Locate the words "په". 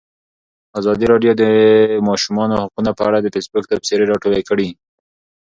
2.97-3.01